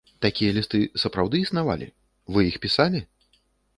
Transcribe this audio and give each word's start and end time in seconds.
Такія 0.25 0.53
лісты 0.57 0.79
сапраўды 1.03 1.41
існавалі, 1.45 1.87
вы 2.39 2.49
іх 2.53 2.59
пісалі? 2.65 3.07